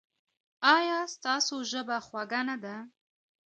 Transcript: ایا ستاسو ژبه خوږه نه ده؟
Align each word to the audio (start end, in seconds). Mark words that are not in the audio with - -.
ایا 0.75 0.99
ستاسو 1.15 1.55
ژبه 1.71 1.97
خوږه 2.07 2.41
نه 2.49 2.55
ده؟ 2.63 2.75